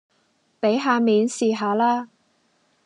[0.59, 2.09] 俾下面試下啦